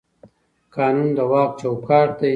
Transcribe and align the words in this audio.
قانون 0.73 1.07
د 1.17 1.19
واک 1.31 1.49
چوکاټ 1.59 2.09
دی 2.19 2.29